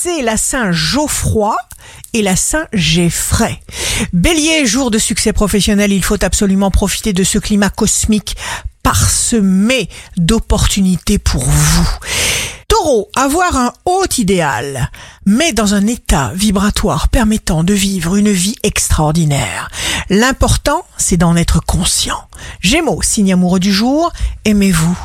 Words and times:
c'est 0.00 0.22
la 0.22 0.36
Saint 0.36 0.70
Geoffroy 0.70 1.56
et 2.12 2.22
la 2.22 2.36
Saint 2.36 2.66
Géfray. 2.72 3.58
Bélier, 4.12 4.64
jour 4.64 4.92
de 4.92 4.98
succès 4.98 5.32
professionnel, 5.32 5.92
il 5.92 6.04
faut 6.04 6.22
absolument 6.22 6.70
profiter 6.70 7.12
de 7.12 7.24
ce 7.24 7.38
climat 7.38 7.70
cosmique 7.70 8.36
parsemé 8.84 9.88
d'opportunités 10.16 11.18
pour 11.18 11.42
vous. 11.42 11.88
Taureau, 12.68 13.08
avoir 13.16 13.56
un 13.56 13.72
haut 13.86 14.04
idéal, 14.18 14.90
mais 15.26 15.52
dans 15.52 15.74
un 15.74 15.86
état 15.86 16.32
vibratoire 16.34 17.08
permettant 17.08 17.64
de 17.64 17.74
vivre 17.74 18.14
une 18.16 18.30
vie 18.30 18.56
extraordinaire. 18.62 19.68
L'important, 20.10 20.84
c'est 20.96 21.16
d'en 21.16 21.34
être 21.34 21.60
conscient. 21.64 22.28
Gémeaux, 22.60 23.02
signe 23.02 23.32
amoureux 23.32 23.60
du 23.60 23.72
jour, 23.72 24.12
aimez-vous. 24.44 24.98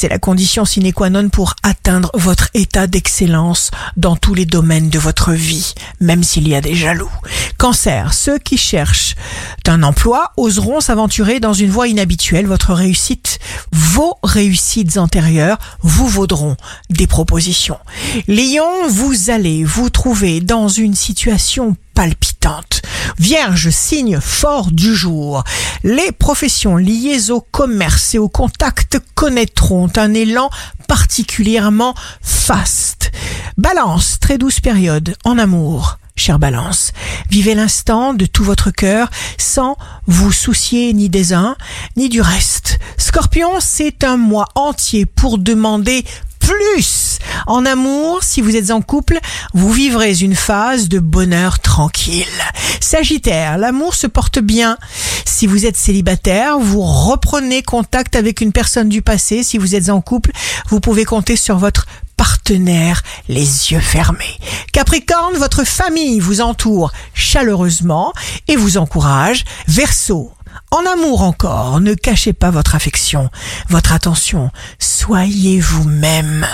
C'est 0.00 0.08
la 0.08 0.18
condition 0.18 0.64
sine 0.64 0.94
qua 0.94 1.10
non 1.10 1.28
pour 1.28 1.56
atteindre 1.62 2.10
votre 2.14 2.48
état 2.54 2.86
d'excellence 2.86 3.70
dans 3.98 4.16
tous 4.16 4.32
les 4.32 4.46
domaines 4.46 4.88
de 4.88 4.98
votre 4.98 5.32
vie, 5.32 5.74
même 6.00 6.24
s'il 6.24 6.48
y 6.48 6.54
a 6.54 6.62
des 6.62 6.74
jaloux. 6.74 7.10
Cancer, 7.58 8.14
ceux 8.14 8.38
qui 8.38 8.56
cherchent 8.56 9.14
un 9.66 9.82
emploi 9.82 10.32
oseront 10.36 10.80
s'aventurer 10.80 11.38
dans 11.38 11.52
une 11.52 11.70
voie 11.70 11.86
inhabituelle. 11.86 12.46
Votre 12.46 12.72
réussite, 12.72 13.38
vos 13.72 14.16
réussites 14.22 14.96
antérieures 14.96 15.58
vous 15.82 16.08
vaudront 16.08 16.56
des 16.88 17.06
propositions. 17.06 17.78
Lion, 18.26 18.88
vous 18.88 19.28
allez 19.28 19.64
vous 19.64 19.90
trouver 19.90 20.40
dans 20.40 20.68
une 20.68 20.94
situation 20.94 21.76
palpitante. 21.94 22.29
Vierge, 23.18 23.70
signe 23.70 24.18
fort 24.20 24.70
du 24.70 24.94
jour. 24.94 25.44
Les 25.84 26.10
professions 26.12 26.76
liées 26.76 27.30
au 27.30 27.40
commerce 27.40 28.14
et 28.14 28.18
au 28.18 28.28
contact 28.28 28.98
connaîtront 29.14 29.90
un 29.96 30.14
élan 30.14 30.50
particulièrement 30.88 31.94
faste. 32.22 33.12
Balance, 33.58 34.18
très 34.20 34.38
douce 34.38 34.60
période 34.60 35.16
en 35.24 35.38
amour. 35.38 35.98
Chère 36.16 36.38
Balance, 36.38 36.92
vivez 37.30 37.54
l'instant 37.54 38.14
de 38.14 38.26
tout 38.26 38.44
votre 38.44 38.70
cœur 38.70 39.08
sans 39.38 39.76
vous 40.06 40.32
soucier 40.32 40.92
ni 40.92 41.08
des 41.08 41.32
uns 41.32 41.56
ni 41.96 42.08
du 42.08 42.20
reste. 42.20 42.78
Scorpion, 42.98 43.52
c'est 43.60 44.04
un 44.04 44.16
mois 44.16 44.48
entier 44.54 45.06
pour 45.06 45.38
demander 45.38 46.04
En 47.46 47.66
amour, 47.66 48.22
si 48.22 48.40
vous 48.40 48.56
êtes 48.56 48.70
en 48.70 48.80
couple, 48.80 49.18
vous 49.54 49.72
vivrez 49.72 50.20
une 50.20 50.36
phase 50.36 50.88
de 50.88 50.98
bonheur 50.98 51.58
tranquille. 51.58 52.26
Sagittaire, 52.80 53.58
l'amour 53.58 53.94
se 53.94 54.06
porte 54.06 54.38
bien. 54.38 54.78
Si 55.24 55.46
vous 55.46 55.66
êtes 55.66 55.76
célibataire, 55.76 56.58
vous 56.58 56.82
reprenez 56.82 57.62
contact 57.62 58.14
avec 58.14 58.40
une 58.40 58.52
personne 58.52 58.88
du 58.88 59.02
passé. 59.02 59.42
Si 59.42 59.58
vous 59.58 59.74
êtes 59.74 59.90
en 59.90 60.00
couple, 60.00 60.32
vous 60.68 60.80
pouvez 60.80 61.04
compter 61.04 61.36
sur 61.36 61.58
votre 61.58 61.86
partenaire 62.16 63.02
les 63.28 63.72
yeux 63.72 63.80
fermés. 63.80 64.38
Capricorne, 64.72 65.36
votre 65.36 65.64
famille 65.64 66.20
vous 66.20 66.40
entoure 66.40 66.92
chaleureusement 67.14 68.12
et 68.48 68.56
vous 68.56 68.76
encourage. 68.76 69.44
Verseau, 69.66 70.32
en 70.70 70.84
amour 70.86 71.22
encore, 71.22 71.80
ne 71.80 71.94
cachez 71.94 72.32
pas 72.32 72.50
votre 72.50 72.74
affection, 72.74 73.30
votre 73.68 73.92
attention, 73.92 74.50
soyez 75.00 75.60
vous-même. 75.60 76.46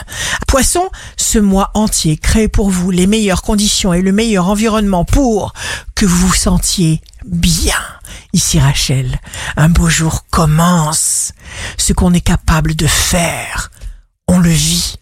Poisson, 0.46 0.88
ce 1.16 1.40
mois 1.40 1.72
entier 1.74 2.16
crée 2.16 2.46
pour 2.46 2.70
vous 2.70 2.92
les 2.92 3.08
meilleures 3.08 3.42
conditions 3.42 3.92
et 3.92 4.02
le 4.02 4.12
meilleur 4.12 4.48
environnement 4.48 5.04
pour 5.04 5.52
que 5.96 6.06
vous 6.06 6.28
vous 6.28 6.34
sentiez 6.34 7.00
bien. 7.26 7.74
Ici 8.32 8.60
Rachel, 8.60 9.18
un 9.56 9.68
beau 9.68 9.88
jour 9.88 10.26
commence. 10.30 11.32
Ce 11.76 11.92
qu'on 11.92 12.14
est 12.14 12.20
capable 12.20 12.76
de 12.76 12.86
faire, 12.86 13.72
on 14.28 14.38
le 14.38 14.50
vit. 14.50 14.95